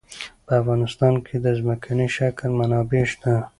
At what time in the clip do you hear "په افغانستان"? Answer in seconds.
0.45-1.13